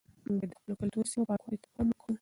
موږ 0.27 0.37
باید 0.39 0.51
د 0.51 0.55
خپلو 0.59 0.73
کلتوري 0.79 1.07
سیمو 1.11 1.27
پاکوالي 1.29 1.57
ته 1.61 1.67
پام 1.75 1.87
وکړو. 1.89 2.15